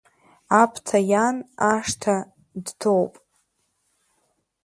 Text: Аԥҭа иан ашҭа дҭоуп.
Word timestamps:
Аԥҭа 0.61 0.99
иан 1.11 1.37
ашҭа 1.71 2.15
дҭоуп. 2.65 3.13